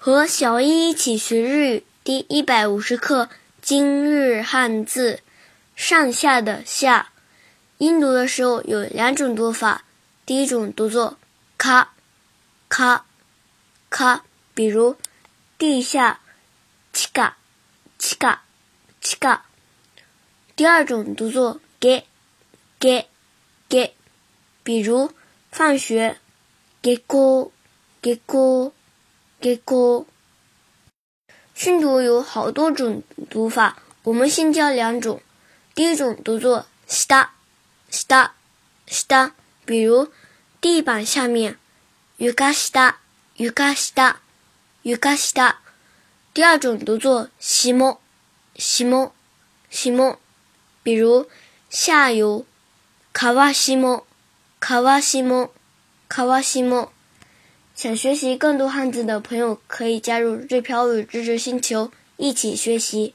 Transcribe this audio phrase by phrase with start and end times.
[0.00, 1.84] 和小一一起学日语。
[2.04, 3.28] 第一百五十课
[3.60, 5.20] 今日汉字。
[5.74, 7.10] 上下的下，
[7.78, 9.84] 音读的时候有两种读法，
[10.24, 11.18] 第一种读作
[11.56, 11.94] 咔
[12.68, 13.06] 咔
[13.90, 14.22] 咔，
[14.54, 14.96] 比如
[15.58, 16.20] 地下
[16.92, 17.36] 七嘎
[17.98, 18.44] 七嘎
[19.00, 19.46] 七嘎，
[20.54, 22.06] 第二种读作给
[22.78, 23.08] 给
[23.68, 23.94] 给，
[24.62, 25.10] 比如
[25.50, 26.18] 放学
[26.80, 27.50] 给过
[28.00, 28.72] 给过。
[29.40, 30.06] 给过。
[31.54, 35.20] 训读有好多种读法，我们先教两种。
[35.74, 37.34] 第一种读作下
[37.90, 38.34] 下
[38.86, 40.12] 下，比如
[40.60, 41.56] 地板下面，
[42.18, 42.98] 床下
[43.36, 44.20] 床下
[44.84, 45.60] 床下。
[46.34, 48.00] 第二种读作西莫
[48.56, 49.12] 西莫
[49.70, 50.18] 西莫，
[50.82, 51.28] 比如
[51.68, 52.44] 下游，
[53.12, 54.06] 川西莫
[54.60, 55.52] 川西莫
[56.08, 56.92] 川西莫。
[57.78, 63.14] 想学习更多汉字的朋友，可以加入“日飘雨知识星球”，一起学习。